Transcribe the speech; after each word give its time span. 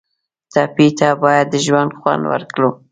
ټپي 0.53 0.87
ته 0.99 1.09
باید 1.23 1.45
د 1.51 1.55
ژوند 1.65 1.91
خوند 1.99 2.23
ورکړو. 2.31 2.69